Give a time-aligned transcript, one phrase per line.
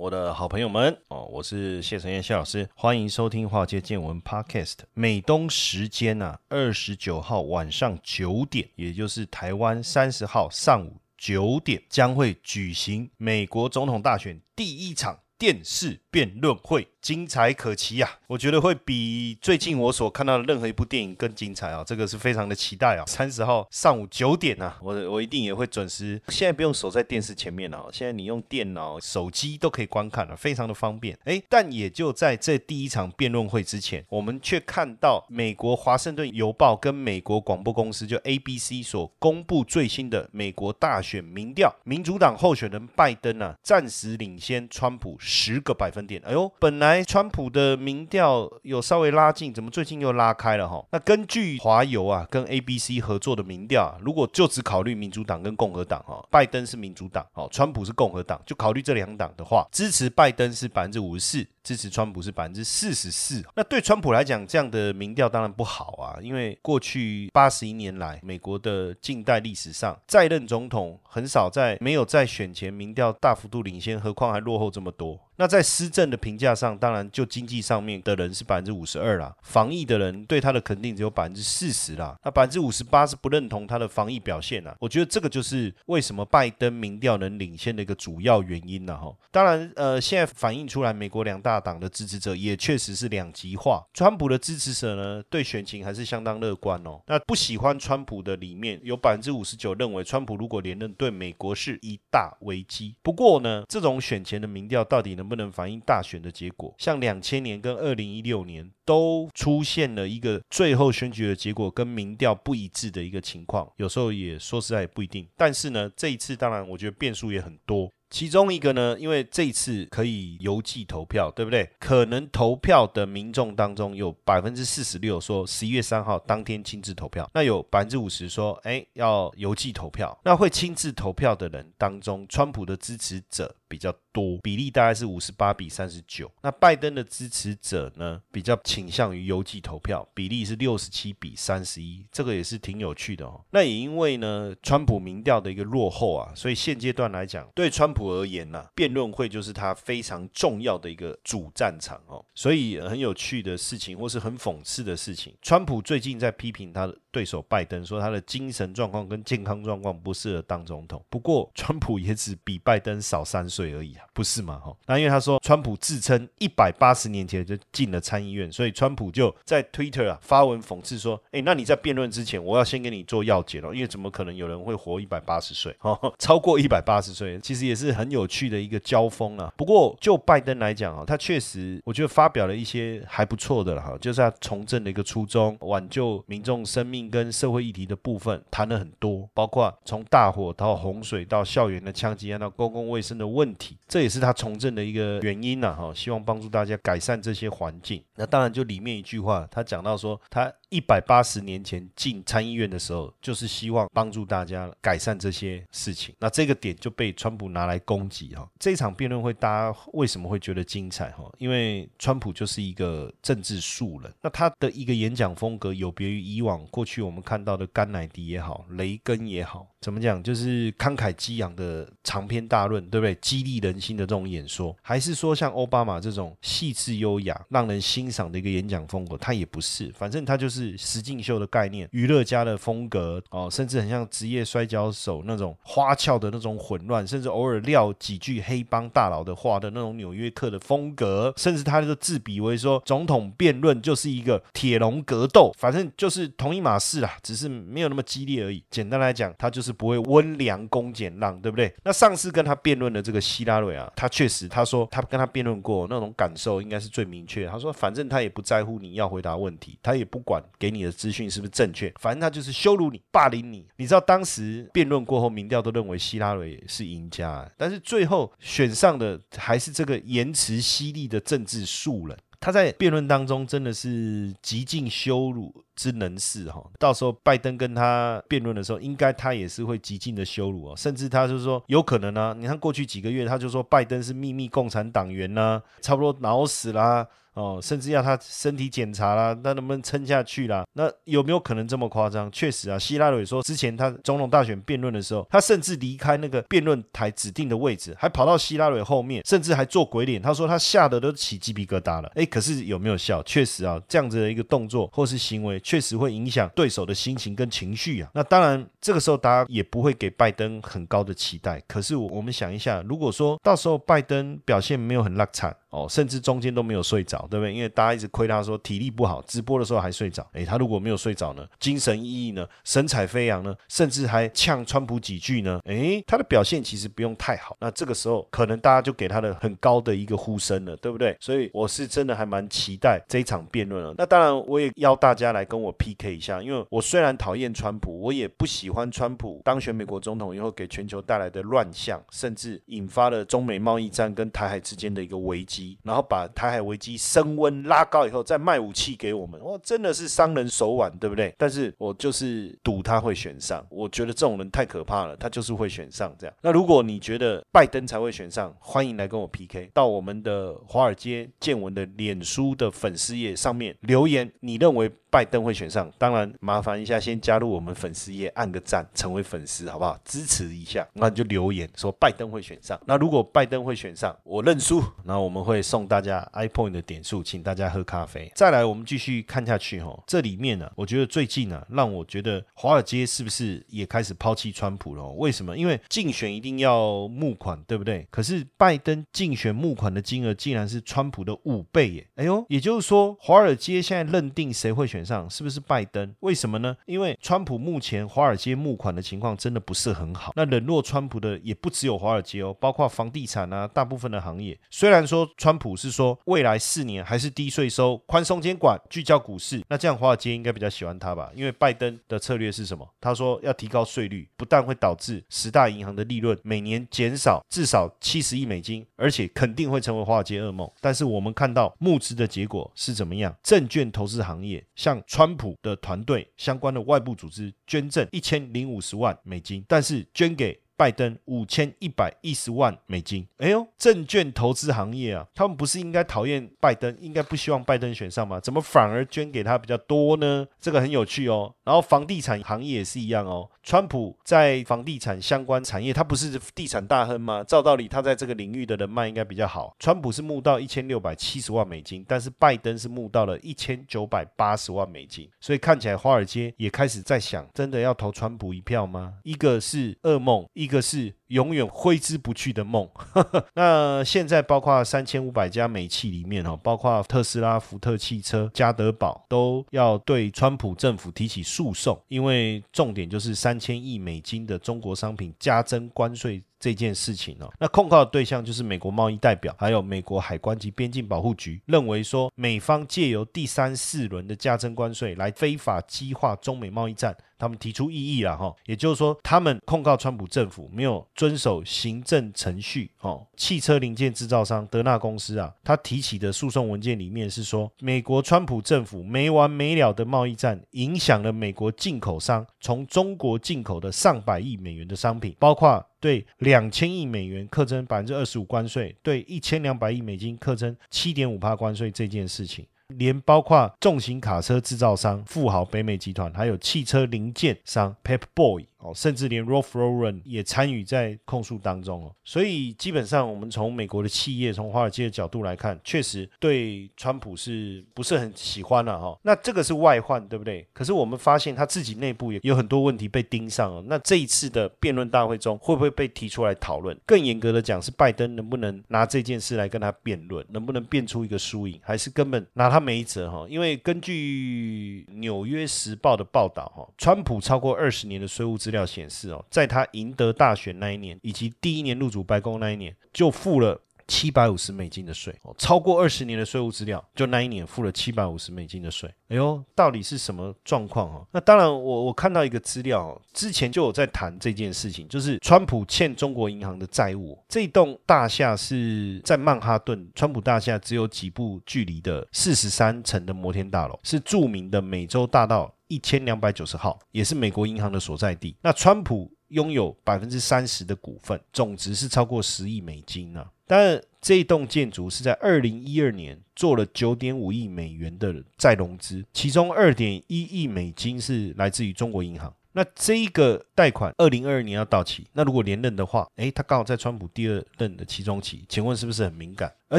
[0.00, 4.76] 我的好朋友们哦，我是谢承彦谢老师，欢迎收听《华尔街见闻》Podcast。
[4.94, 21.82] 美东时间呢、啊，二十九号晚上九点，也就是台湾三十号上午九点，将会举行美国总统大选第一场电视辩论会，精彩可期呀、我觉得会比最近我所看到的任何一部电影更精彩啊！
[21.82, 23.04] 这个是非常的期待啊！
[23.06, 26.20] 三十号上午九点啊，我我一定也会准时。
[26.28, 31.18] 现在不用守在电视前面了、现在你用电脑、手机都可以观看了，非常的方便。
[31.24, 46.20] 诶，但也就在这第一场辩论会之前，我们却看到美国华盛顿邮报跟美国广播公司就 ABC 所公布最新的美国大选民调，民主党候选人拜登啊，暂时领先川普十个百分点。
[46.26, 50.84] 哎呦，本来川普的民调有稍微拉近，怎么最近又拉开了哈？
[50.90, 61.46] 那根据华邮啊跟 ABC 合作的民调啊，如果就只考虑民主党跟共和党哈，拜登是民主党，哦，川普是共和党，就考虑这两党的话，支持拜登是百分之五十四。
[61.62, 75.18] 支持川普是百分之四十四，那对川普来讲，这样的民调当然不好啊，因为过去八十一年来，美国的近代历史上，在任总统很少在没有在选前民调大幅度领先，何况还落后这么多。
[75.36, 84.76] 那在施政的评价上，当然就经济上面的人是百分之五十二啦，防疫的人对他的肯定只有百分之四十啦，那百分之五十八是不认同他的防疫表现啦。
[84.78, 89.10] 我觉得这个就是为什么拜登民调能领先的一个主要原因了哈。
[89.30, 97.02] 当然，呃，现在反映出来，美国两大大党的支持者也确实是两极化，川普的支持者呢对选情还是相当乐观哦。
[97.08, 102.94] 那不喜欢川普的里面有百分之五十九认为川普如果连任对美国是一大危机。
[103.02, 106.72] 不过呢，这种选前的民调到底能不能反映大选的结果？
[106.78, 115.26] 像两千年跟二零一六年都出现了一个最后选举的结果跟民调不一致的一个情况，有时候也说实在也不一定。
[115.36, 117.90] 但是呢，这一次当然我觉得变数也很多。
[118.10, 121.70] 其中一个呢，因为这次可以邮寄投票，对不对？
[121.78, 130.18] 可能投票的民众当中有百分之四十六说十一月三号当天亲自投票，那有百分之五十说，哎，要邮寄投票。
[130.24, 136.28] 那会亲自投票的人当中，川普的支持者比较多，比例大概是五十八比三十九。
[136.42, 142.04] 那拜登的支持者呢，比较倾向于邮寄投票，比例是六十七比三十一。
[142.10, 143.40] 这个也是挺有趣的哦。
[143.52, 152.24] 那也因为呢，川普民调的一个落后啊，所以现阶段来讲，对川普而言呢、辩论会就是他非常重要的一个主战场哦。
[152.34, 161.02] 所以很有趣的事情，或是很讽刺的事情，川普最近在批评他的对手拜登，说他的精神状况跟健康状况不适合当总统。
[161.08, 164.58] 不过，川普也只比拜登少三岁而已啊，不是吗？
[164.64, 175.74] 哈，那因为他说川普自称一百八十年前就进了参议院，所以川普就在 Twitter 啊发文讽刺说：“哎，那你在辩论之前，我要先给你做药检哦，因为怎么可能有人会活一百八十岁？
[175.80, 179.52] 哦，超过一百八十岁，其实也是很有趣的一个交锋啊。
[179.56, 198.02] 不过就拜登来讲啊，他确实我觉得发表了一些还不错的了哈，就是他从政的一个初衷，挽救民众生命跟社会议题的部分谈了很多，包括从大火到洪水到校园的枪击案到公共卫生的问题，这也是他从政的一个原因呐哈，希望帮助大家改善这些环境。
[198.16, 200.52] 那当然就里面一句话，他讲到说他。
[200.72, 206.14] 一百八十年前进参议院的时候，就是希望帮助大家改善这些事情。
[206.20, 208.48] 那这个点就被川普拿来攻击哈。
[208.56, 211.24] 这场辩论会大家为什么会觉得精彩哈？
[211.38, 223.14] 因为川普就是一个政治素人，那他的一个演讲风格有别于以往过去去我们看到的甘乃迪也好，雷根也好，怎么讲就是慷慨激昂的长篇大论，对不对？
[223.20, 230.76] 激励人心的这种演说，还是说像奥巴马这种细致优雅、让人欣赏的一个演讲风格，他也不是，反正他就是。
[230.90, 248.62] 实境秀的概念，娱乐家的风格哦，甚至很像职业摔跤手那种花俏的那种混乱，甚至偶尔撂几句黑帮大佬的话的那种纽约客的风格，甚至他就自比为说总统辩论就是一个铁笼格斗，反正就是同一码事啦，只是没有那么激烈而已。
[248.70, 251.72] 简单来讲，他就是是不会温良恭俭让，对不对？
[251.84, 257.46] 那上次跟他辩论的这个希拉蕊啊，他确实他说他跟他辩论过，那种感受应该是最明确。
[257.46, 263.64] 他说反正他也不在乎你要回答问题，他也不管给你的资讯是不是正确，反正他就是羞辱你、霸凌你。
[263.76, 272.18] 你知道当时辩论过后，民调都认为希拉蕊是赢家，但是最后选上的还是这个言辞犀利的政治素人。
[272.42, 287.06] 他在辩论当中真的是极尽羞辱之能事哈，到时候拜登跟他辩论的时候，应该他也是会极尽的羞辱哦，甚至他就说有可能呢，你看过去几个月他就说拜登是秘密共产党员呐，差不多脑死啦。
[287.34, 290.64] 哦，甚至要他身体检查啦，那能不能撑下去啦？
[290.72, 292.30] 那有没有可能这么夸张？
[292.32, 300.20] 确实啊，希拉里说之前他总统大选辩论的时候，他甚至离开那个辩论台指定的位置，还跑到希拉里后面，甚至还做鬼脸。
[300.20, 302.10] 他说他吓得都起鸡皮疙瘩了。
[302.16, 303.22] 哎，可是有没有效？
[303.22, 308.10] 确实啊，这样子的一个动作或是行为，确实会影响对手的心情跟情绪啊。
[308.12, 311.62] 那当然，这个时候大家也不会给拜登很高的期待。
[311.68, 315.56] 可是我们想一下，如果说到时候拜登表现没有很拉惨。
[315.70, 317.54] 哦，甚至中间都没有睡着，对不对？
[317.54, 320.26] 因为大家一直亏他说体力不好，直播的时候还睡着。
[320.32, 327.56] 诶，他如果没有睡着呢，精神奕奕呢，神采飞扬呢，甚至还呛川普几句呢，诶，他的表现其实不用太好。
[327.60, 331.16] 那这个时候可能大家就给他的很高的一个呼声了，对不对？
[331.20, 333.94] 所以我是真的还蛮期待这一场辩论了。
[333.96, 345.59] 那当然，我也邀大家来跟我 PK 一下，因为我虽然讨厌川普，我也不喜欢川普当选美国总统以后给全球带来的乱象，甚至引发了中美贸易战跟台海之间的一个危机。
[345.82, 351.34] 然后把台海危机升温拉高以后，再卖武器给我们，哇，真的是商人手腕，对不对？
[351.38, 356.34] 但是我就是赌他会选上，我觉得这种人太可怕了，他就是会选上这样。
[356.42, 364.90] 那如果你觉得拜登才会选上，欢迎来跟我 PK，到我们的华尔街见闻的脸书的粉丝页上面留言，你认为？
[365.12, 369.98] 拜登会选上，当然麻烦一下，先加入我们粉丝页，按个赞，成为粉丝，好不好？
[370.04, 372.80] 支持一下，那你就留言说拜登会选上。
[372.86, 378.30] 那如果拜登会选上，我认输，那我们会送大家 iPhone 的点数，请大家喝咖啡。
[378.36, 380.00] 再来，我们继续看下去哈。
[380.06, 385.04] 这里面呢，我觉得最近呢，让我觉得华尔街是不是也开始抛弃川普了？
[385.16, 385.58] 为什么？
[385.58, 388.06] 因为竞选一定要募款，对不对？
[388.12, 392.06] 可是拜登竞选募款的金额竟然是川普的五倍耶！
[392.14, 395.00] 哎呦，也就是说，华尔街现在认定谁会选？
[395.00, 396.14] 上是不是拜登？
[396.20, 396.76] 为什么呢？
[396.84, 400.32] 因为川普目前华尔街募款的情况真的不是很好。
[400.36, 404.56] 那冷落川普的也不只有华尔街哦，包括房地产啊，大部分的行业。
[404.70, 411.32] 虽然说川普是说未来四年还是低税收、宽松监管、聚焦股市，那这样华尔街应该比较喜欢他吧？
[411.34, 412.86] 因为拜登的策略是什么？
[413.00, 420.70] 他说要提高税率，不但会导致十大银行的利润每年减少至少七十亿美金，而且肯定会成为华尔街噩梦。
[420.78, 423.34] 但是我们看到募资的结果是怎么样？
[423.42, 433.28] 证券投资行业向川普的团队相关的外部组织捐赠一千零五十万美金，但是捐给拜登五千一百一十万美金。
[433.36, 438.40] 哎呦，证券投资行业啊，他们不是应该讨厌拜登，应该不希望拜登选上吗？
[438.40, 440.46] 怎么反而捐给他比较多呢？
[440.58, 441.54] 这个很有趣哦。
[441.64, 443.46] 然后房地产行业也是一样哦。
[443.62, 447.44] 川普在房地产相关产业，他不是地产大亨吗？
[447.44, 449.76] 照道理，他在这个领域的人脉应该比较好。
[449.78, 459.12] 川普是募到一千六百七十万美金，但是拜登是募到了一千九百八十万美金，所以看起来华尔街也开始在想，真的要投川普一票吗？
[459.24, 461.12] 一个是噩梦，一一个是。
[461.30, 462.88] 永远挥之不去的梦。
[463.54, 476.42] 那现在包括三千五百家美企里面哦，包括特斯拉、福特汽车、加德堡都要对川普政府提起诉讼，因为重点就是三千亿美金的中国商品加征关税。
[476.60, 493.26] 这件事情哦，那控告的对象就是美国贸易代表，还有美国海关及边境保护局，认为说美方借由第三四轮的加征关税来非法激化中美贸易战，他们提出异议了哈，也就是说他们控告川普政府没有遵守行政程序哦。
[493.36, 505.82] 汽车零件制造商德纳公司啊，他提起的诉讼文件里面是说，美国川普政府没完没了的贸易战影响了美国进口商从中国进口的上百亿美元的商品，包括。
[506.00, 518.64] 对两千亿美元课征百分之二十五关税，对一千两百亿美金课征七点五帕关税这件事情，连包括重型卡车制造商富豪北美集团，还有汽车零件商 Pep Boy。
[518.80, 529.18] 哦，甚至连 Rolf Lauren 也参与在控诉当中哦，所以基本上我们从美国的企业，从华尔街的角度来看，确实对川普是不是很喜欢了哈？
[529.22, 530.66] 那这个是外患，对不对？
[530.72, 533.82] 可是我们发现他自己内部也有很多问题被盯上了。
[533.86, 536.98] 那这一次的辩论大会中，会不会被提出来讨论？
[537.04, 543.46] 更严格的讲，是拜登能不能拿这件事来跟他辩论，能不能辩出一个输赢，还是根本拿他没辙哈？
[543.48, 553.80] 因为根据纽约时报的报道哈，川普超过二十年的税务资资料显示哦，在他赢得大选那一年，以及第一年入主白宫那一年，就付了。
[554.10, 559.08] 七百五十美金的税，哦，超过二十年的税务资料，就那一年付了七百五十美金的税。
[559.28, 561.24] 哎呦，到底是什么状况哦？
[561.30, 567.38] 那当然，我我看到一个资料，之前就有在谈这件事情，就是川普欠中国银行的债务。
[567.48, 578.56] 这栋大厦是在曼哈顿，川普大厦只有几步距离的四十三层的摩天大楼，是著名的美洲大道一千两百九十号，也是美国银行的所在地。
[578.62, 583.44] 那川普拥有百分之三十的股份，总值是超过十亿美金呢。
[583.66, 592.54] 但这栋建筑是在二零一二年做了九点五亿美元的再融资，其中二点一亿美金是来自于中国银行。
[592.72, 599.72] 那这一个贷款二零二二年要到期，那如果连任的话，诶，他刚好在川普第二任的期中期，请问是不是很敏感？
[599.90, 599.98] 而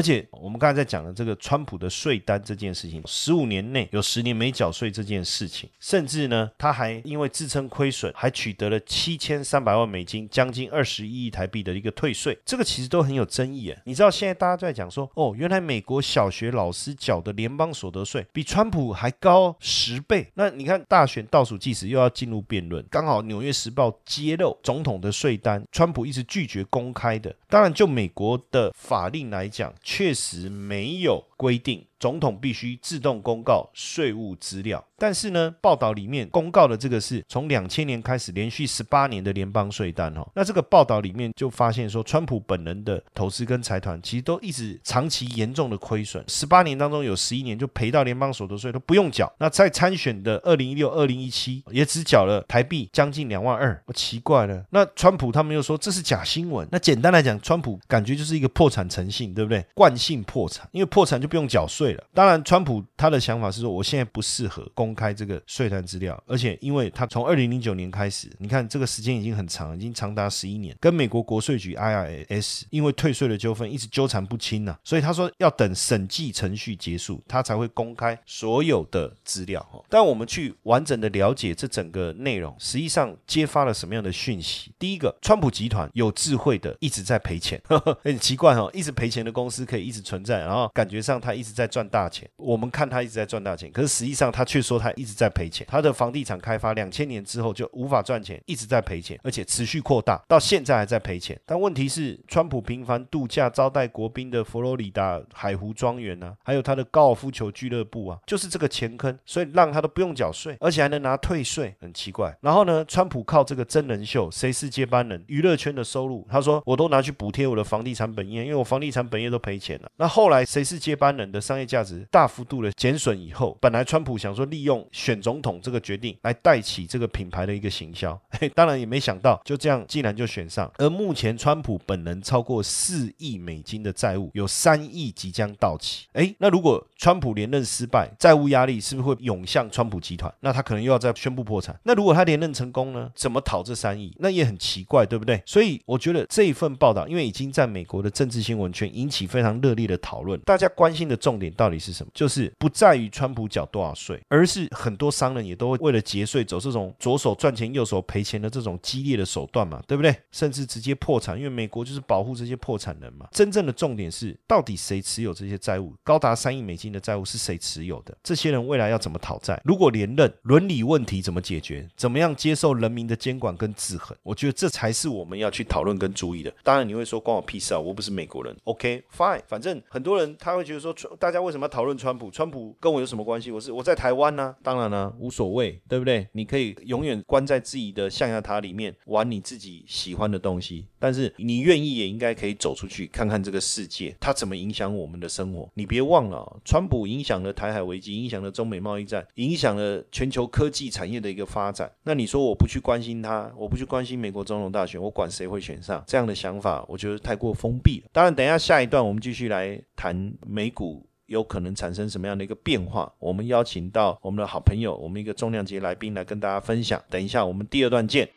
[0.00, 13.78] 且我们刚才在讲的这个川普的税单这件事情，十五年内有十年没缴税这件事情，甚至呢，他还因为自称亏损，还取得了七千三百万美金，将近二十一亿台币的一个退税，这个其实都很有争议啊。
[13.84, 20.26] 你知道现在大家在讲说，哦，原来美国小学老师缴的联邦所得税比川普还高十倍。
[20.32, 27.34] 那你看大选倒数计时又要进入辩论，刚好《纽约时报》揭露总统的税单，川普一直拒绝公开的。
[27.46, 29.70] 当然，就美国的法令来讲。
[29.82, 31.84] 确实没有规定。
[32.02, 40.28] 总统必须自动公告税务资料，但是呢，报道里面公告的这个是从两千年开始连续十八年的联邦税单哦。
[40.34, 49.32] 那这个报道里面就发现说，川普本人的投资跟财团其实都一直长期严重的亏损，十八年当中有十一年就赔到联邦所得税都不用缴。
[49.38, 54.64] 那在参选的二零一六、二零一七也只缴了台币将近两万二，我奇怪了。
[54.70, 56.66] 那川普他们又说这是假新闻。
[56.72, 59.64] 那简单来讲，川普感觉就是一个破产诚信，对不对？
[59.72, 62.04] 惯性破产，因为破产就不用缴税了。
[62.12, 79.66] 当然，川普他的想法是说，我现在不适合公开这个税单资料，而且因为他从二零零九年开始，你看这个时间已经很长，已经长达十一年，跟美国国税局 IRS 因为退税的纠纷一直纠缠不清呢，所以他说要等审计程序结束，他才会公开所有的资料。
[79.88, 84.70] 但我们去完整的了解这整个内容，实际上揭发了什么样的讯息？
[84.78, 87.58] 第一个，川普集团有智慧的一直在赔钱，
[88.04, 91.88] 很奇怪哈，一直赔钱的公司可以一直存在，然后感觉上他一直在赚。
[91.92, 95.66] 大钱，我们看他一直在赚大钱，可是实际上他却说他一直在赔钱。
[95.68, 101.38] 他的房地产开发两千年之后就无法赚钱，一直在赔钱，而且持续扩大，到现在还在赔钱。
[101.44, 112.34] 但问题是，川普频繁度假招待国宾的佛罗里达海湖庄园呢，还有他的高尔夫球俱乐部啊，就是这个钱坑，所以让他都不用缴税，而且还能拿退税，很奇怪。
[112.40, 119.90] 然后呢，川普靠这个真人秀《谁是接班人》娱乐圈的收入，他说我都拿去补贴我的房地产本业，因为我房地产本业都赔钱了。
[119.96, 130.70] 那后来《谁是接班人》的商业价值大幅度的减损以后，本来川普想说利用选总统这个决定来带起这个品牌的一个行销，嘿 当然也没想到就这样竟然就选上。
[130.76, 136.06] 而目前川普本人超过四亿美金的债务，有三亿即将到期。
[136.12, 140.32] 哎，那如果川普连任失败，债务压力是不是会涌向川普集团？
[140.38, 141.76] 那他可能又要再宣布破产。
[141.82, 143.10] 那如果他连任成功呢？
[143.16, 144.14] 怎么讨这三亿？
[144.20, 145.42] 那也很奇怪，对不对？
[145.44, 152.12] 所以我觉得这一份报道，因为已经在美国的政治新闻圈引起非常热烈的讨论，大家关心的重点到底是什么？
[152.14, 160.14] 就是不在于川普缴多少税，而是很多商人也都会为了节税走这种左手赚钱右手赔钱的这种激烈的手段嘛，对不对？
[160.30, 163.26] 甚至直接破产，因为美国就是保护这些破产人嘛。
[163.32, 165.92] 真正的重点是，到底谁持有这些债务？
[166.04, 168.16] 高达三亿美金的债务是谁持有的？
[168.22, 169.60] 这些人未来要怎么讨债？
[169.64, 171.88] 如果连任，伦理问题怎么解决？
[171.96, 174.16] 怎么样接受人民的监管跟制衡？
[174.22, 176.52] 我觉得这才是我们要去讨论跟注意的。
[176.62, 178.54] 当然你会说关我屁事啊，我不是美国人。
[178.64, 181.96] OK，fine，反正很多人他会觉得说，大家为什么要讨论？
[181.96, 183.50] 川普，川普跟我有什么关系？
[183.50, 186.26] 我是我在台湾呢，当然呢无所谓，对不对？
[186.32, 195.70] 你可以永远关在自己的象牙塔里面玩你自己喜欢的东西，但是你愿意也应该可以走出去看看这个世界，它怎么影响我们的生活。
[195.74, 201.90] 你别忘了，川普影响了台海危机，影响了中美贸易战，影响了全球科技产业的一个发展。
[202.04, 206.02] 那你说我不去关心他，我不去关心美国总统大选，我管谁会选上？
[206.06, 208.10] 这样的想法，我觉得太过封闭了。
[208.12, 211.06] 当然，等一下下一段我们继续来谈美股。
[211.26, 213.10] 有可能产生什么样的一个变化？
[213.18, 217.02] 我们邀请到我们的好朋友，我们一个重量级来宾来跟大家分享。
[217.08, 218.28] 等一下，我们第二段见。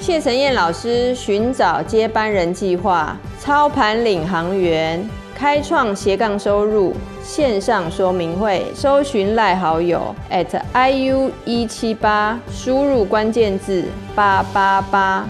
[0.00, 5.06] 谢晨燕老师寻找接班人计划，操盘领航员，
[5.40, 15.26] 开创斜杠收入线上说明会，搜寻赖好友 at iu 一七八，输入关键字八八八。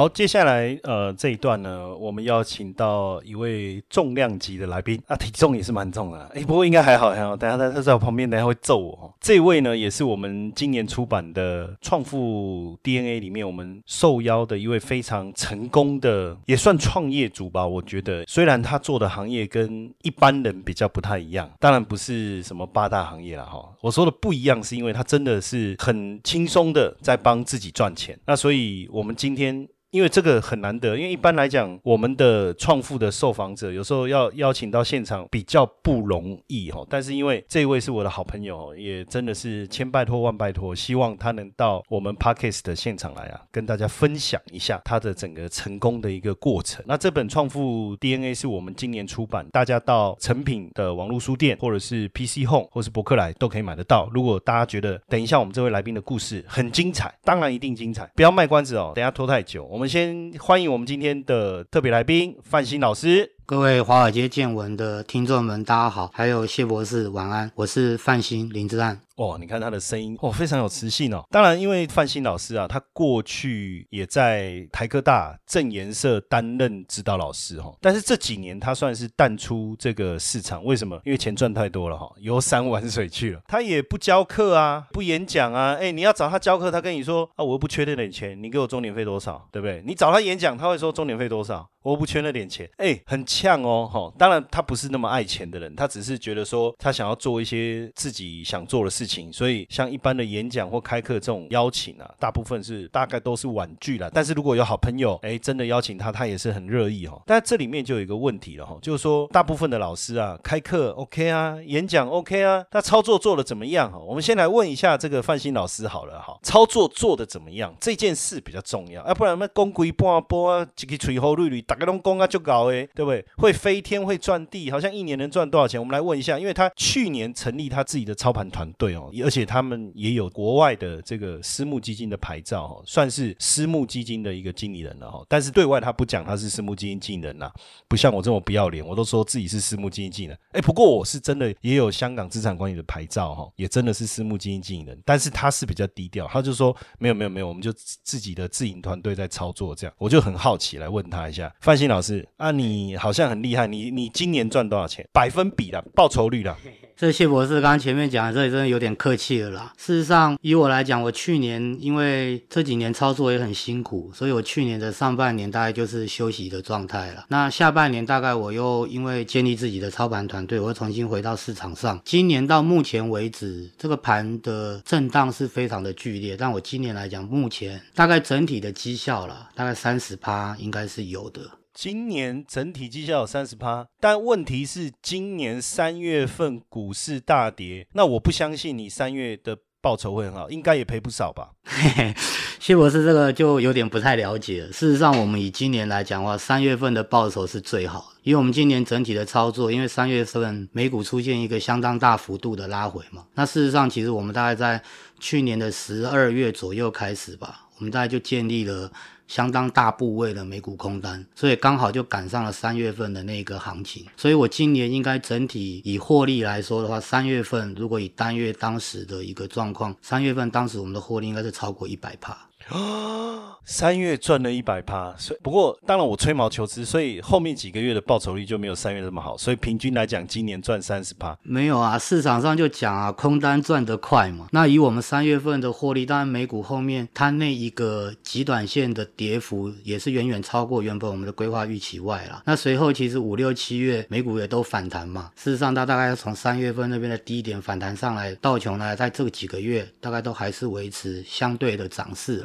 [0.00, 7.36] 好，接下来呃这一段呢，我们邀请到一位重量级的来宾啊，体重也是蛮重的，哎，不过应该还好还好。
[7.36, 9.14] 等下他他在我旁边，等下会揍我。
[9.20, 17.66] 这位呢，也是我们今年出版的《创富 DNA》里面我们受邀的一位非常成功的，也算创业主吧。
[17.66, 23.62] 我觉得，虽然他做的行业跟一般人比较不太一样，当然不是什么八大行业了哈。
[23.82, 28.18] 我说的不一样，是因为他真的是很轻松的在帮自己赚钱。
[28.24, 29.68] 那所以我们今天。
[29.90, 36.86] 因为这个很难得，因为一般来讲，我们的创富的受访者有时候要邀请到现场比较不容易哈。
[36.88, 46.84] 但是因为这位是我的好朋友，也真的是千拜托万拜托，希望他能到我们 Parkes 的现场来啊，跟大家分享一下他的整个成功的一个过程。
[46.86, 54.08] 那这本创富 DNA 是我们今年出版，大家到成品的网络书店或者是 PC Home 或是博客来都可以买得到。
[54.14, 59.64] 如果大家觉得等一下我们这位来宾的故事很精彩，当然一定精彩，不要卖关子哦，等下拖太久。
[59.64, 63.32] 我我们先欢迎我们今天的特别来宾范鑫老师。
[63.46, 69.00] 各位华尔街见闻的听众们，大家好，还有谢博士，晚安，我是范鑫林志安。
[69.20, 71.22] 哦，你看他的声音，哦，非常有磁性哦。
[71.30, 80.98] 当然，因为范鑫老师啊，他过去也在台科大正颜社担任指导老师哈，但是这几年他算是淡出这个市场，为什么？
[81.04, 83.42] 因为钱赚太多了哈，游山玩水去了。
[83.46, 89.82] 他也不教课啊，不演讲啊，哎，你要找他教课，他跟你说啊，我又不缺那点钱，你给我中点费多少，对不对？
[89.84, 91.68] 你找他演讲，他会说中点费多少。
[91.82, 94.12] 我不缺那点钱，哎，很呛哦，哈。
[94.18, 104.08] 当然，他不是那么爱钱的人，他只是觉得说他想要做一些自己想做的事情，所以像一般的演讲或开课这种邀请啊，大部分是大概都是婉拒了。
[104.12, 107.20] 但是如果有好朋友，哎，真的邀请他，他也是很乐意哈。
[107.26, 113.98] 但这里面就有一个问题了哈，就是说大部分的老师啊，开课 OK 啊，演讲 OK 啊，那操作做的怎么样哈？
[113.98, 117.74] 我们先来问一下这个范新老师好了哈，操作做的怎么样？
[117.80, 121.60] 这件事比较重要，要不然那公规半波啊，几个吹后绿绿。
[121.62, 123.24] 大概拢讲啊就搞诶，对不对？
[123.36, 125.80] 会飞天会转地，好像一年能赚多少钱？
[125.80, 135.24] 我们来问一下，因为他去年成立他自己的操盘团队哦，而且他们也有国外的这个私募基金的牌照哈，算是私募基金的一个经理人了哈。
[135.28, 137.50] 但是对外他不讲他是私募基金经理人呐，
[137.88, 140.38] 不像我这么不要脸，我都说自己是私募基金经理人。
[140.52, 151.52] 哎，不过我是真的也有香港资产管理的牌照哈，也真的是私募基金经理人，但是他是比较低调，他就说没有没有没有，我们就自己的自营团队在操作这样，我就很好奇来问他一下。
[151.60, 155.06] 范鑫老师啊，你好像很厉害，你你今年赚多少钱？
[155.12, 156.56] 百分比的报酬率的。
[157.00, 159.72] 这谢博士刚刚前面讲的，这里真的有点客气了啦。
[159.78, 167.24] 事实上，以我来讲，我去年因为这几年操作也很辛苦，所以我去年的上半年大概就是休息的状态了。
[167.28, 171.98] 那下半年大概我又因为建立自己的操盘团队，我又重新回到市场上。
[172.04, 181.40] 今年到目前为止，这个盘的震荡是非常的剧烈，但我今年来讲，目前大概整体的绩效了，大概三十趴应该是有的。
[181.72, 191.50] 今年整体绩效有三十趴，但问题是今年三月份股市大跌，那我不相信你三月的报酬会很好，应该也赔不少吧？
[192.58, 194.66] 谢博士，这个就有点不太了解。
[194.66, 204.82] 事实上，我们以今年来讲的话，三月份的报酬是最好，因为我们今年整体的操作，因为三月份美股出现一个相当大幅度的拉回嘛，那事实上其实我们大概在
[205.18, 208.92] 去年的十二月左右开始吧，我们大概就建立了。
[209.30, 222.49] 相当大部位的美股空单，所以刚好就赶上了三月份的那个行情，所以我今年应该整体以获利来说的话，三月份如果以单月当时的一个状况，三月份当时我们的获利应该是超过一百帕。
[222.68, 231.36] 啊， 三月赚了一百趴，所以不过当然我吹毛求疵，所以后面几个月的报酬率就没有三月那么好，所以平均来讲，今年赚三十趴。
[231.42, 234.46] 没有啊，市场上就讲啊，空单赚得快嘛。
[234.52, 242.42] 那以我们三月份的获利，当然美股后面它那一个极短线的跌幅也是远远超过原本我们的规划预期外了。
[242.46, 245.30] 那随后其实五六七月美股也都反弹嘛。
[245.36, 252.42] 事实上，它大概从三月份那边的低点反弹上来，道琼呢，在这几个月大概都还是维持相对的涨势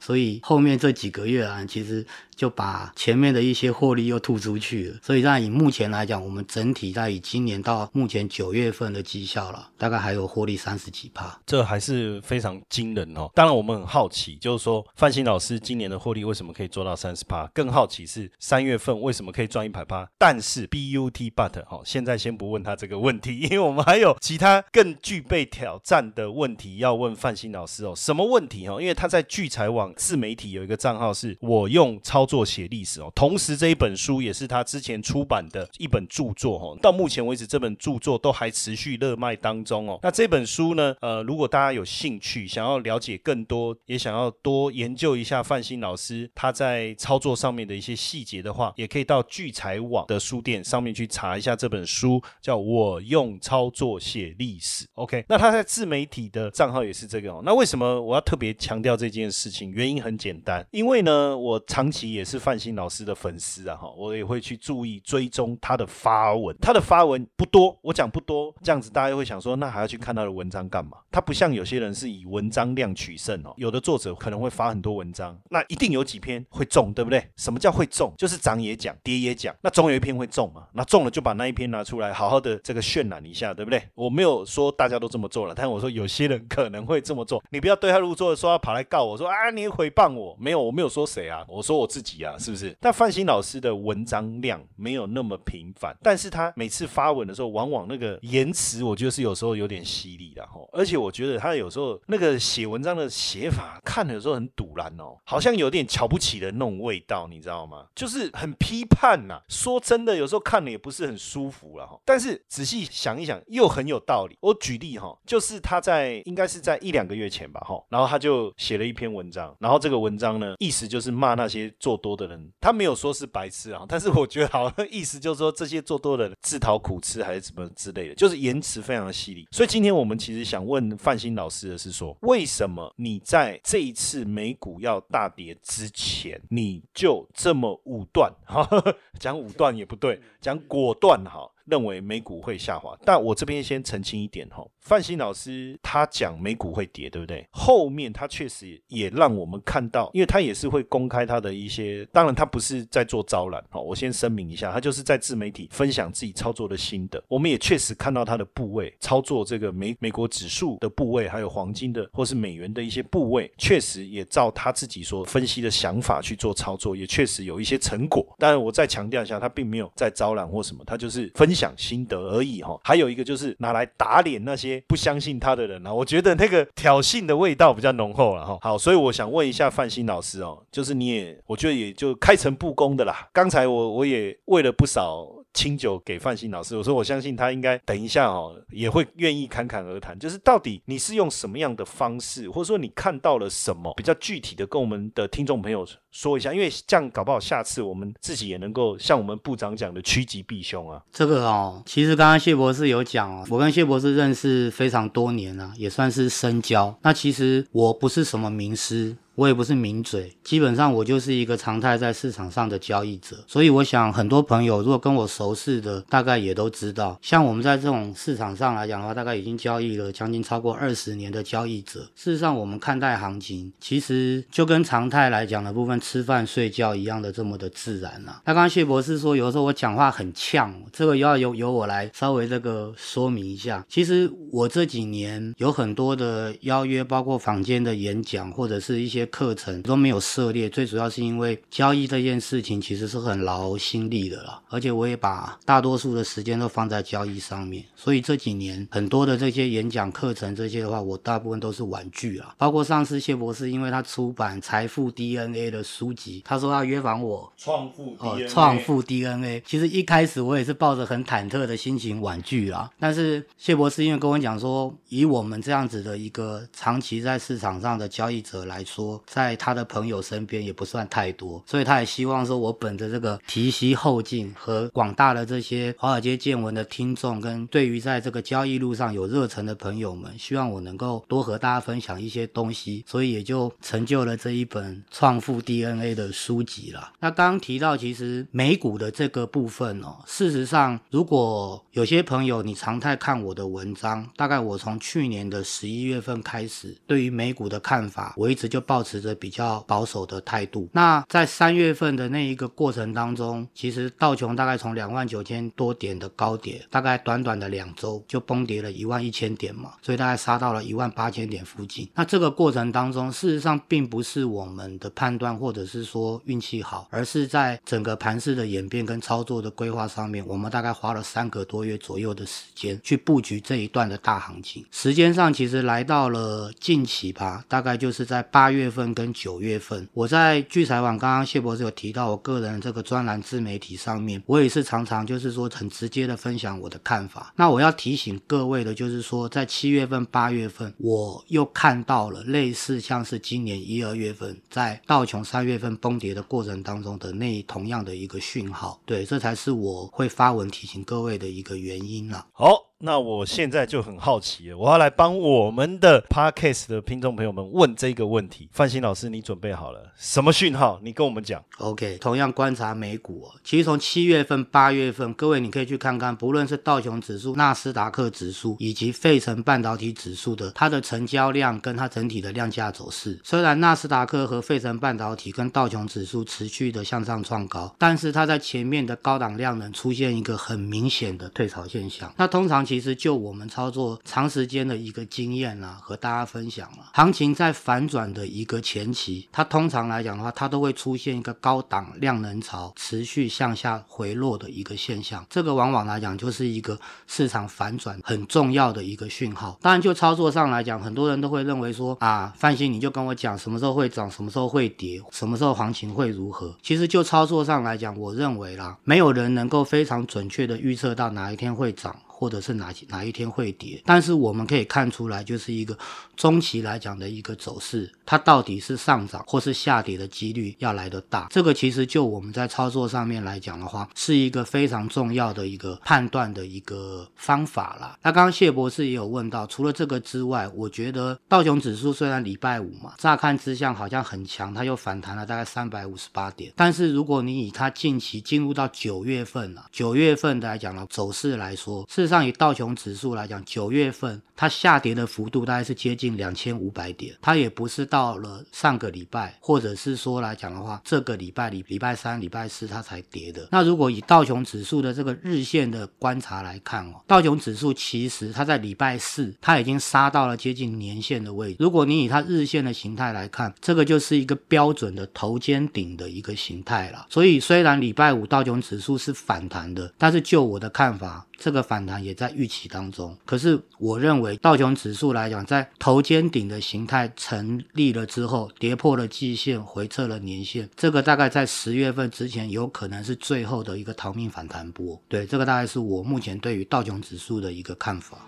[0.00, 2.06] 所以后面这几个月啊，其实。
[2.38, 13.28] 就把前面的一些获利又吐出去了，所以在以目前来讲，我们整体在以今年到目前九月份的绩效了，大概还有获利三十几趴，这还是非常惊人哦。
[13.34, 17.44] 当然我们很好奇，就是说范鑫老师今年的获利为什么可以做到三十趴？
[17.52, 20.08] 更好奇是三月份为什么可以赚一百趴？
[20.16, 27.92] 但是 B U T but 哈，现在先不问他这个问题，因为我们还有其他更具备挑战的问题要问范鑫老师哦。
[27.96, 28.80] 什么问题哦？
[28.80, 39.98] 因为他在聚财网自媒体有一个账号是我用超作写历史哦，同时这一本书也是他之前出版的一本著作哦，到目前为止这本著作都还持续热卖当中哦。
[40.02, 54.86] 那这本书呢，呃，如果大家有兴趣，想要了解更多，也想要多研究一下范新老师他在操作上面的一些细节的话，也可以到聚财网的书店上面去查一下这本书，叫我用操作写历史。
[54.94, 57.42] OK，那他在自媒体的账号也是这个哦。
[57.44, 59.70] 那为什么我要特别强调这件事情？
[59.70, 66.54] 原因很简单，因为呢，我长期也是范新老师的粉丝啊，哈，我也会去注意追踪他的发文。
[66.60, 70.98] 他的发文不多，我讲不多，这样子大家会想说，那还要去看他的文章干嘛？
[71.12, 77.24] 他不像有些人是以文章量取胜哦，有的作者可能会发很多文章，那一定有几篇会中，对不对？
[77.36, 78.12] 什么叫会中？
[78.18, 80.66] 就是涨也讲，跌也讲，那总有一篇会中嘛。
[80.72, 83.80] 那中了就把那一篇拿出来，好好的这个渲染一下，对不对？
[83.94, 92.76] 我没有说大家都这么做了，但我说有些人可能会这么做，你不要对号入座，说要跑来告我说啊，你诽谤我，没有，我没有说谁啊，我说我自己啊，是不是？
[92.80, 107.86] 但范鑫老师的文章量没有那么频繁，但是他每次发文的时候，往往那个言辞，我觉得是有时候有点犀利的吼，而且我觉得他有时候那个写文章的写法，看的时候很堵然哦，好像有点瞧不起的那种味道，你知道吗？
[107.94, 109.40] 就是很批判呐。
[109.48, 111.98] 说真的，有时候看了也不是很舒服了哈。
[112.04, 114.36] 但是仔细想一想，又很有道理。
[114.40, 129.48] 我举例哈，就是他在应该是在一两个月前吧哈，然后他就写了一篇文章，然后这个文章呢，意思就是骂那些做多的人，他没有说是白痴啊，但是我觉得好像意思就是说这些做多的人自讨苦吃还是什么之类的，就是言辞非常的犀利。
[129.50, 138.30] 所以今天我们其实想问范鑫老师的是说，为什么你在这一次美股要大跌之前，你就这么武断？
[138.44, 138.68] 哈，
[139.18, 141.50] 讲武断也不对，讲果断哈。
[141.68, 147.46] 认为美股会下滑，但我这边先澄清一点哈，范鑫老师他讲美股会跌，对不对？
[147.50, 157.22] 后面他确实也让我们看到，因为他也是会公开他的一些，当然他不是在做招揽，好，我先声明一下，他就是在自媒体分享自己操作的心得。
[157.28, 168.26] 我们也确实看到他的部位操作这个美美国指数的部位，还有黄金的或是美元的一些部位，确实也照他自己所分析的想法去做操作，也确实有一些成果。
[168.38, 171.57] 当然我再强调一下，他并没有在招揽或什么，他就是分。
[171.58, 178.58] 讲心得而已哈，还有一个就是拿来打脸那些不相信他的人啊，我觉得那个挑衅的味道比较浓厚了哈。
[178.60, 183.28] 好，所以我想问一下范新老师哦，就是你也，我觉得也就开诚布公的啦。
[183.32, 185.26] 刚才我我也喂了不少。
[185.54, 190.16] 清酒给范鑫老师，我说我相信他应该等一下哦，也会愿意侃侃而谈。
[190.18, 201.02] 就是到底你是用什么样的方式，或者说你看到了什么比较具体的，跟我们的听众朋友说一下，因为这样搞不好下次我们自己也能够像我们部长讲的趋吉避凶啊。
[201.10, 206.96] 这个哦，其实刚刚谢博士有讲哦，我跟谢博士认识非常多年了，也算是深交。
[207.02, 209.16] 那其实我不是什么名师。
[209.38, 222.00] 我也不是名嘴，基本上我就是一个常态在市场上的交易者，所以我想很多朋友如果跟我熟识的，大概也都知道，像我们在这种市场上来讲的话，大概已经交易了将近超过二十年的交易者。
[222.16, 228.42] 事实上，我们看待行情，其实就跟常态来讲的部分，吃饭睡觉一样的这么的自然啊。
[228.44, 233.86] 那刚刚谢博士说，有的时候我讲话很呛，这个要由由我来稍微这个说明一下。
[233.88, 239.27] 其实我这几年有很多的邀约，包括坊间的演讲，或者是一些。
[239.28, 252.54] 课程都没有涉猎，最主要是因为交易这件事情其实是很劳心力的啦，而且我也把大多数的时间都放在交易上面，所以这几年很多的这些演讲课程这些的话，我大部分都是玩具啊。
[252.58, 259.62] 包括上次谢博士，因为他出版《财富 DNA》的书籍，他说要约访我创富哦，创富 DNA。
[259.66, 269.17] 其实一开始我也是抱着很忐忑的心情婉拒啦，但是谢博士因为跟我讲说，以我们这样子的一个长期在市场上的交易者来说。
[269.26, 287.12] 在他的朋友身边也不算太多，所以他也希望说，我本着这个提携后进和广大的这些华尔街见闻的听众，跟对于在这个交易路上有热忱的朋友们，希望我能够多和大家分享一些东西，所以也就成就了这一本《创富 DNA》的书籍了。
[287.20, 299.18] 那刚提到，其实美股的这个部分哦，事实上，如果有些朋友你常态看我的文章，大概我从去年的十一月份开始，对于美股的看法，我一直就抱持。
[299.18, 300.88] 着比较保守的态度。
[300.92, 312.08] 那在三月份的那一个过程当中，其实道琼大概从两万九千多点的高点，大概短短的两周就崩跌了一万一千点嘛，所以大概杀到了一万八千点附近。
[312.14, 324.84] 那这个过程当中，事实上并不是我们的判断或者是说运气好，而是在整个盘势的演变跟操作的规划上面，我们大概花了三个多月左右的时间去布局这一段的大行情。
[324.92, 328.97] 时间上其实来到了近期吧，大概就是在八月份。
[328.98, 330.08] 份跟九月份。
[330.12, 337.52] 我在聚财网刚刚谢博士有提到，我个人这个专栏自媒体上面，我也是常常就是说很直接的分享我的看法。
[337.54, 349.00] 那我要提醒各位的就是说，在七月份、八月份，我又看到了类似像是今年一二月份在道琼三月份崩跌的过程当中的那同样的一个讯号。
[349.06, 352.44] 对，这才是我会发文提醒各位的一个原因了。
[352.50, 352.87] 好。
[353.00, 358.68] 那我现在就很好奇了，我要来帮我们的 podcast 的听众朋友们问这个问题。
[358.72, 360.12] 范鑫老师，你准备好了？
[360.16, 360.98] 什么讯号？
[361.04, 361.62] 你跟我们讲。
[361.78, 373.38] OK，同样观察美股，其实从七月份、八月份，各位你可以去看看，不论是道琼指数、纳斯达克指数以及费城半导体指数的它的成交量跟它整体的量价走势。
[373.44, 382.34] 虽然纳斯达克和费城半导体跟道琼指数持续的向上创高，但是它在前面的高档量能出现一个很明显的退潮现象。
[382.36, 382.87] 那通常。
[382.88, 387.10] 其实就我们操作长时间的一个经验啊，和大家分享了。
[387.12, 395.44] 行情在反转的一个前期，它通常来讲的话，它都会出现一个高档量能潮持续向下回落的一个现象。
[395.50, 399.78] 这个往往来讲就是一个市场反转很重要的一个讯号。
[399.82, 406.74] 当然，就操作上来讲，很多人都会认为说啊，范鑫你就跟我讲什么时候会涨，什么时候会跌，什么时候行情会如何。
[406.82, 412.16] 其实就操作上来讲，我认为啦，没有人能够非常准确的预测到哪一天会涨。
[412.38, 415.98] 或者是哪哪一天会跌，但是我们可以看出来，就是一个
[416.36, 421.48] 中期来讲的一个走势，它到底是上涨或是下跌的几率要来得大。
[421.50, 428.16] 这个其实就我们在操作上面来讲的话，是一个非常重要的一个判断的一个方法啦。
[428.22, 442.27] 那刚刚谢博士也有问到，除了这个之外，我觉得道琼指数虽然礼拜五嘛，乍看之下好像很强，它又反弹了大概三百五十八点，但是如果你以它近期进入到九月份了，九月份来讲呢，走势来说是。
[442.28, 453.66] 上以道琼指数来讲，九月份它下跌的幅度大概是接近两千五百点，它也不是到了上个礼拜，或者是说来讲的话，这个礼拜礼礼拜三、礼拜四它才跌的。
[453.72, 461.76] 那如果以道琼指数的这个日线的观察来看哦，道琼指数其实它在礼拜四它已经杀到了接近年线的位置。
[461.80, 467.26] 如果你以它日线的形态来看，这个就是一个标准的头肩顶的一个形态了。
[467.30, 471.46] 所以虽然礼拜五道琼指数是反弹的，但是就我的看法。
[471.60, 485.20] 这个反弹也在预期当中，可是我认为道琼指数来讲，在头肩顶的形态成立了之后，跌破了季线，回撤了年线，这个大概在十月份之前有可能是最后的一个逃命反弹波。
[485.26, 488.38] 对，这个大概是我目前对于道琼指数的一个看法。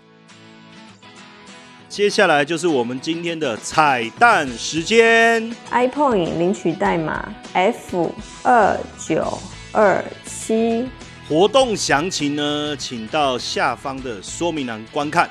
[1.89, 8.09] 接下来就是我们今天的彩蛋时间，iPoint 领取代码 F
[8.43, 9.37] 二九
[9.73, 10.87] 二七。
[11.31, 15.29] 活动详情呢，请到下方的说明栏观看。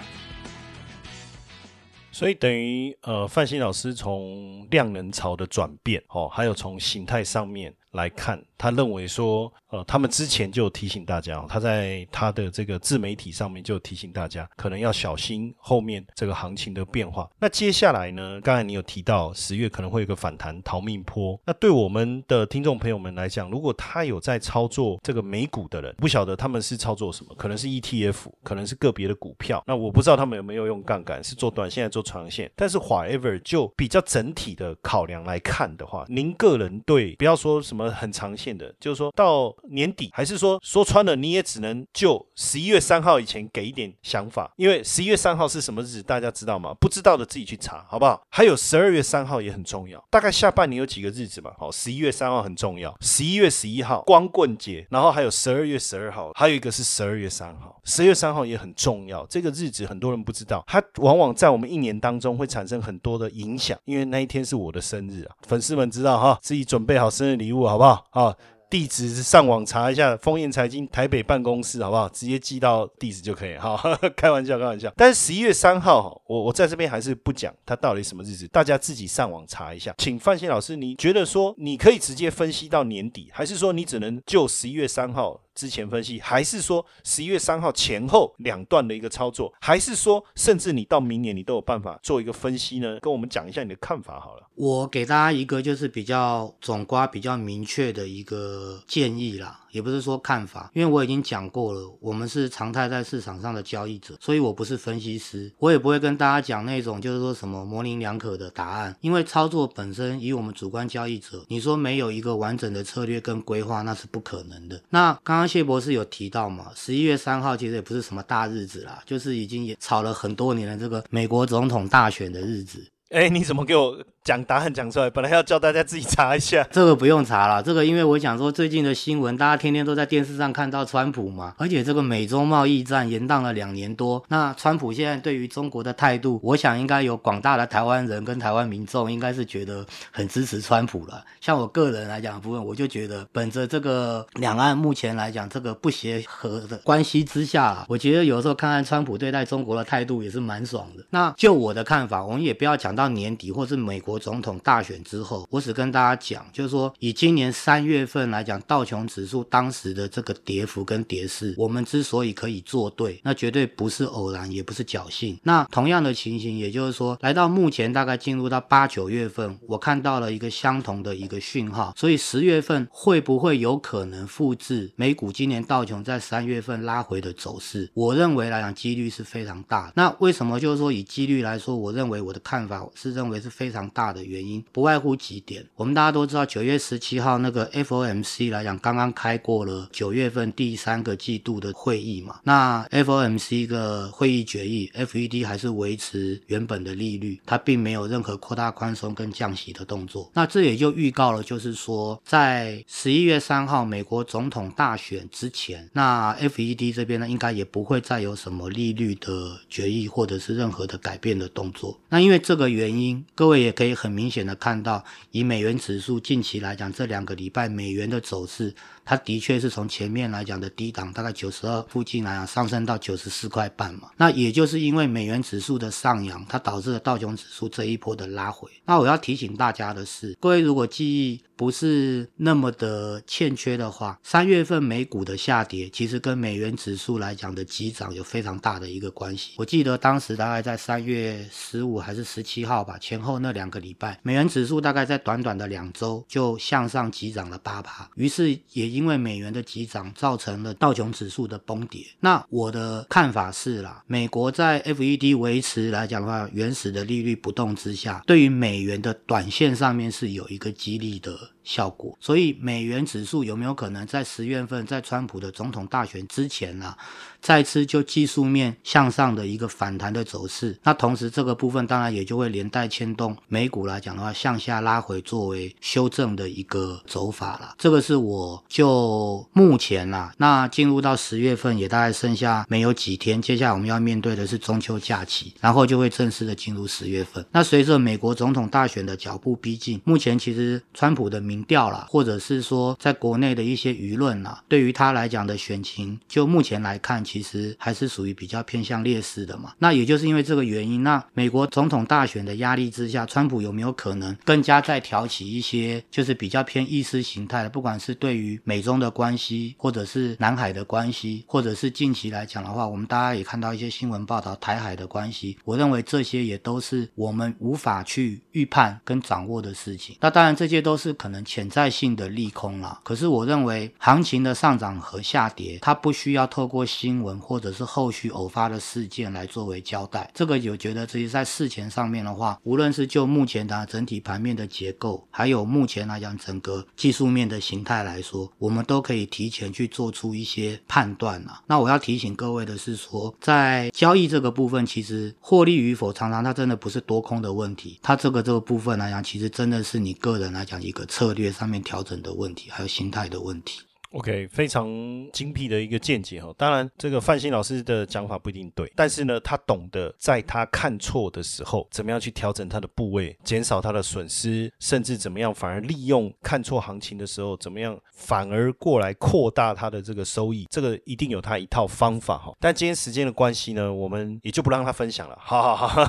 [2.10, 8.42] 所以等于呃，范新老师从量能潮的转变，哦，还有从形态上面来看。
[8.56, 17.26] 他认为说，呃，他们之前就提醒大家，他在他的这个自媒体上面就提醒大家，可能要小心后面这个行情的变化。
[17.38, 18.38] 那接下来呢？
[18.42, 21.40] 刚才你有提到十月可能会有个反弹逃命坡。
[21.46, 29.64] 那对我们的听众朋友们来讲，如果他有在操作这个美股的人，不晓得他们是操作什么，可能是 ETF，可能是个别的股票。
[29.66, 32.50] 那我不知道他们有没有用杠杆，是做短线还是做长线。
[32.54, 38.50] 但是 whatever 就比较整体的考量来看的话，您个人对不要说什么很长线。
[38.50, 46.74] 的，就是说到年底，还是说说穿了，你也只能就十一月三号以前给一点想法，因为十一月三号是什么日子，大家知道吗？
[46.80, 48.20] 不知道的自己去查，好不好？
[48.28, 51.52] 还有十二月三号也很重要，大概下半年有几个日子嘛？
[51.56, 59.24] 好，十一月三号很重要，十一月十一号光棍节，然后还有十二月十二号，还有一个是十二月三号，十月三号也很重要。
[59.26, 68.06] 这个日子很多人不知道，它往往在我们一年当中会产生很多的影响，因为那一天是我的生日啊，粉丝们知道哈，自己准备好生日礼物啊好不好？
[68.10, 68.36] 好。
[68.68, 72.08] 地址是上网查一下，丰燕财经台北办公室，好不好？
[72.08, 73.56] 直接寄到地址就可以。
[73.56, 73.76] 好，
[74.16, 74.92] 开玩笑，开玩笑。
[74.96, 79.92] 但是十一月三号，我我在这边还是不讲它到底什么日子，大家自己上网查一下。
[79.98, 85.40] 请范鑫老师，你觉得说你可以直接分析到年底，还是说你只能就十一月三号？
[85.60, 92.98] 之前分析，还是说十一月三号前后两段的一个操作，还是说甚至你到明年你都有办法做一个分析呢？
[93.00, 94.48] 跟我们讲一下你的看法好了。
[94.54, 99.58] 我给大家一个就是比较总瓜、比较明确的一个建议啦。
[99.70, 114.82] 也不是说看法，因为我已经讲过了，我们是常态在市场上的交易者，所以我不是分析师，我也不会跟大家讲那种就是说什么模棱两可的答案，因为操作本身以我们主观交易者，你说没有一个完整的策略跟规划，那是不可能的。
[114.90, 122.86] 那刚刚谢博士有提到嘛，十一月三号其实也不是什么大日子啦，就是已经也吵了很多年的这个美国总统大选的日子。
[123.10, 126.62] 哎，你怎么给我讲答案讲出来，本来要叫大家自己查一下。
[126.70, 141.24] 这个不用查了，这个因为我想说最近的新闻，大家天天都在电视上看到川普嘛，而且这个美中贸易战延宕了两年多，那川普现在对于中国的态度，我想应该有广大的台湾人跟台湾民众应该是觉得很支持川普了。
[141.40, 151.04] 像我个人来讲部分，我就觉得本着这个两岸目前来讲这个不协和的关系之下，我觉得有时候看看川普对待中国的态度也是蛮爽的。
[151.08, 165.38] 那就我的看法，我们也不要讲到年底或是美国国总统大选之后，我只跟大家讲，就是说以今年三月份来讲，道琼指数当时的这个跌幅跟跌势，我们之所以可以做对，那绝对不是偶然，也不是侥幸。
[165.44, 177.88] 那同样的情形，也就是说，来到目前大概进入到八九月份，我看到了一个相同的一个讯号，所以十月份会不会有可能复制美股今年道琼在三月份拉回的走势？
[177.94, 179.92] 我认为来讲，几率是非常大。
[179.94, 185.62] 那为什么就是说以几率来说，我认为我的看法是认为是非常大大的原因，不外乎几点。
[185.76, 192.40] 我们大家都知道，九月十七号那个 FOMC 来讲，刚刚开过了九月份第三个季度的会议嘛。
[192.44, 200.30] 那 FOMC 个会议决议，FED 还是维持原本的利率，它并没有任何扩大宽松跟降息的动作。
[200.32, 212.00] 那这也就预告了，就是说在十一月三号美国总统大选之前，那 FED 这边呢，应该也不会再有什么利率的决议或者是任何的改变的动作。
[212.08, 218.74] 那因为这个原因，各位也可以也很明显的看到，以美元指数近期来讲，这两个礼拜美元的走势。
[219.10, 224.08] 它的确是从前面来讲的低档，大概九十二附近来讲上升到九十四块半嘛。
[224.16, 228.70] 那也就是因为美元指数的上扬，它导致了道琼指数这一波的拉回。
[228.84, 239.54] 那我要提醒大家的是，各位如果记忆不是那么的欠缺的话，三月份美股的下跌其实跟美元指数来讲的急涨有非常大的一个关系。
[239.56, 252.04] 我记得当时大概在三月十五还是十七号吧，前后那两个礼拜，美元指数大概在短短的两周就向上急涨了八趴，于是也因因为美元的急涨，造成了道琼指数的崩跌。
[252.20, 261.34] 那我的看法是啦，美国在 FED 维持来讲的话，原始的利率不动之下，对于美元的短线上面是有一个激励的。
[261.70, 266.96] 效果，所以美元指数有没有可能在十月份，在川普的总统大选之前呢，
[267.40, 270.76] 再次就技术面向上的一个反弹的走势？
[270.82, 277.76] 那同时这个部分当然也就会连带牵动美股来讲的话，向下拉回作为修正的一个走法了。
[277.78, 287.46] 这个是我就目前啦，那进入到十月份也大概剩下没有几天，接下来我们要面对的是中秋假期，然后就会正式的进入十月份。
[287.52, 291.40] 那随着美国总统大选的脚步逼近，目前其实川普的。
[291.50, 299.72] 民调了，或者是说在国内的一些舆论啊，对于他来讲的选情，就目前来看，其实还是属于比较偏向劣势的嘛。
[299.78, 320.16] 那也就是因为这个原因，那美国总统大选的压力之下，川普有没有可能更加再挑起一些，就是比较偏意识形态的，不管是对于美中的关系，或者是南海的关系，或者是近期来讲的话，我们大家也看到一些新闻报道台海的关系，我认为这些也都是我们无法去预判跟掌握的事情。
[320.20, 321.39] 那当然，这些都是可能。
[321.44, 330.30] 潜在性的利空了，可是我认为行情的上涨和下跌，它不需要透过新闻或者是后续偶发的事件来作为交代。
[330.34, 341.62] 这个有觉得，其实在事前上面的话，无论是就目前的整体盘面的结构，还有目前来讲整个技术面的形态来说，我们都可以提前去做出一些判断了。
[341.66, 351.29] 那我要提醒各位的是说，在交易这个部分，其实获利与否，常常它真的不是多空的问题，它这个这个部分来讲，其实真的是你个人来讲一个策。
[351.30, 353.82] 策略上面调整的问题，还有心态的问题。
[354.12, 354.88] OK，非常
[355.32, 356.52] 精辟的一个见解哈。
[356.58, 370.66] 当然，这个范鑫老师的讲法不一定对，但是呢，他懂得在他看错的时候，怎么样去调整他的部位，减少他的损失，甚至怎么样反而利用看错行情的时候，怎么样反而过来扩大他的这个收益。
[370.68, 372.52] 这个一定有他一套方法哈。
[372.58, 375.38] 但今天时间的关系呢，我们也就不让他分享了。
[375.40, 376.04] 好好好，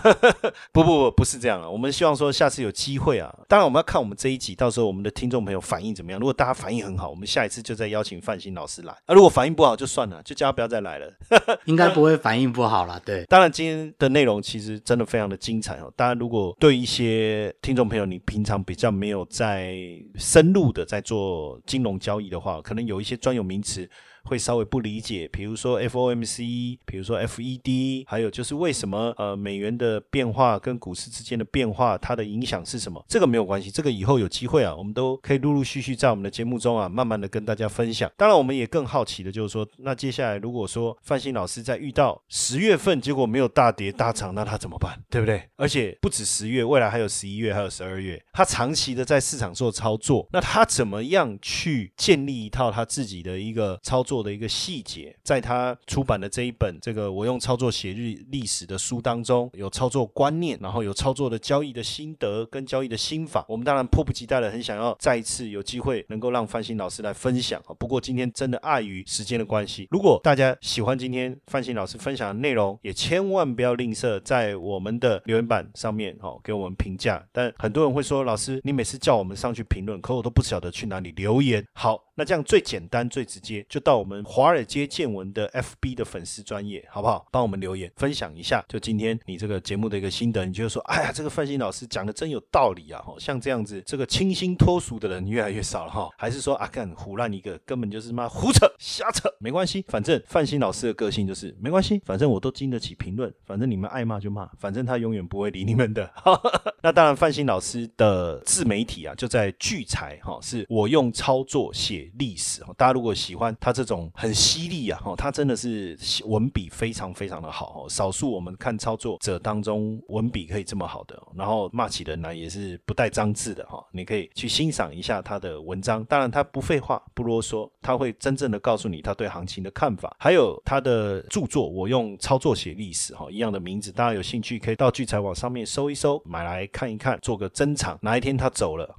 [0.74, 1.70] 不不不，不是这样了。
[1.70, 3.32] 我们希望说下次有机会啊。
[3.48, 6.20] 当然，我们要看我们这一集，到时候我们的听众朋友反应怎么样。
[6.20, 7.91] 如果大家反应很好，我们下一次就在。
[7.92, 9.14] 邀请范鑫老师来啊！
[9.14, 11.14] 如果反应不好就算了，就叫他不要再来了。
[11.66, 13.00] 应该不会反应不好了。
[13.06, 15.94] 对，当然今天的内容其实真的非常的精彩哦。
[15.96, 19.78] 当然，如果对一些听众朋友，你平常比较没有在
[20.16, 23.88] 深入的在做金融交易的话，可能有一些专有名词。
[24.24, 33.04] 会稍微不理解，比如说 FOMC，比如说 FED，还有就是为什么呃美元的变化跟股市之间的变化，它的影响是什么？
[33.08, 38.12] 这个没有关系，这个以后有机会啊，我们都可以陆陆续续在我们的节目中啊，慢慢的跟大家分享。
[38.18, 45.00] 当然，我们也更好奇的就是说，那接下来如果说范鑫老师在遇到十月份结果没有大跌大涨，那他怎么办？
[45.10, 45.42] 对不对？
[45.56, 55.16] 而且不止十月，未来还有十一月，还有十二月，他长期的在市场做操作，那他怎么样去建立一套他自己的一个操作做的一个细节？
[55.24, 63.46] 在他出版的这一本这个我用操作写日历史的书当中，有操作观念，然后有操作的交易的心得跟交易的心法。
[63.48, 67.72] 我们当然迫不及待的很想要再一次有机会能够让范鑫老师来分享啊。
[67.80, 77.26] 不过今天真的碍于时间的关系，如果大家喜欢今天范鑫老师分享的内容，也千万不要吝啬在我们的留言板上面哦给我们评价。
[77.32, 81.66] 但很多人会说，老师你每次叫我们上去评论，可我都不晓得去哪里留言。
[81.72, 82.04] 好。
[82.14, 87.24] 那这样最简单、最直接，就到我们华尔街见闻的 FB 的粉丝专业，好不好？
[87.30, 93.00] 帮我们留言分享一下，就今天你这个节目的一个心得，你就说，哎呀，这个范鑫老师讲的真有道理啊！
[93.00, 96.10] 哈，像这样子，这个清新脱俗的人越来越少了哈。
[96.18, 106.12] 还是说啊，干胡乱一个，根本就是妈胡扯瞎扯，没关系，反正范鑫老师的个性就是没关系，反正我都经得起评论，反正你们爱骂就骂，反正他永远不会理你们的。
[106.82, 111.92] 那当然，范鑫老师的自媒体啊，就在聚财哈，是我用操作写。
[112.18, 126.04] 历史哈，大家如果喜欢他这种很犀利啊，哈，他真的是文笔非常非常的好哦，少数我们看操作者当中文笔可以这么好的，然后骂起人来也是不带脏字的哈，你可以去欣赏一下他的文章。
[126.06, 137.98] 当然他不废话不啰嗦，他会真正的告诉你他对行情的看法，还有他的著作，我用操作写历史哈一样的名字，大家有兴趣可以到聚财网上面搜一搜，买来看一看，做个珍藏。
[138.02, 138.94] 哪一天他走了，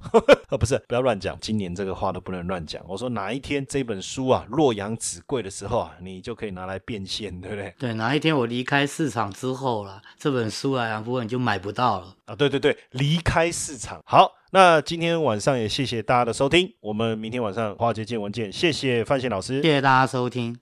[0.49, 2.83] 呃 不是，不要乱讲，今年这个话都不能乱讲。
[2.87, 2.97] 我。
[3.03, 7.73] 说哪一天这本书啊洛阳纸贵的时候啊，你就可以拿来变现，对不对？
[7.77, 12.35] 对，哪一天我离开市场之后了，这本书啊，不过你就买不到了啊。
[12.35, 14.01] 对对对，离开市场。
[14.05, 18.51] 好，那今天晚上也谢谢大家的收听，我们明天晚上华尔街见闻见。
[18.51, 20.57] 谢谢范闲老师，谢谢大家收听。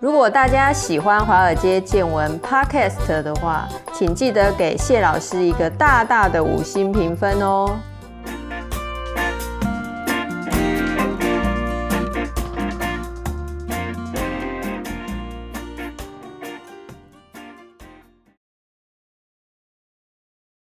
[0.00, 7.78] 如果大家喜欢华尔街见闻 Podcast 的话，请记得给谢老师一个大大的五星评分哦。